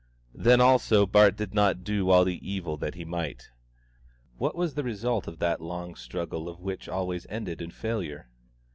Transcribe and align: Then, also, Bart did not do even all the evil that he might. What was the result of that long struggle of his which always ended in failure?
Then, 0.33 0.59
also, 0.61 1.05
Bart 1.05 1.35
did 1.35 1.53
not 1.53 1.83
do 1.83 1.97
even 2.05 2.09
all 2.11 2.25
the 2.25 2.41
evil 2.51 2.75
that 2.77 2.95
he 2.95 3.05
might. 3.05 3.51
What 4.39 4.55
was 4.55 4.73
the 4.73 4.81
result 4.83 5.27
of 5.27 5.37
that 5.37 5.61
long 5.61 5.93
struggle 5.95 6.49
of 6.49 6.57
his 6.57 6.65
which 6.65 6.89
always 6.89 7.27
ended 7.29 7.61
in 7.61 7.69
failure? 7.69 8.27